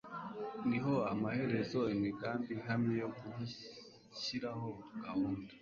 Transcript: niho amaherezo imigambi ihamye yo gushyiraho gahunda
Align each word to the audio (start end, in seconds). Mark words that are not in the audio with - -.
niho 0.69 0.95
amaherezo 1.13 1.79
imigambi 1.95 2.49
ihamye 2.59 2.93
yo 3.01 3.07
gushyiraho 3.19 4.69
gahunda 5.03 5.47